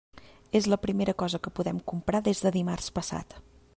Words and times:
És 0.59 0.67
la 0.73 0.79
primera 0.85 1.15
cosa 1.23 1.41
que 1.47 1.53
podem 1.59 1.81
comprar 1.93 2.23
des 2.29 2.43
de 2.47 2.53
dimarts 2.57 2.89
passat. 2.97 3.37